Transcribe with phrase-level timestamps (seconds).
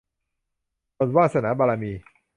[0.95, 1.91] หมดวาสนาบารมี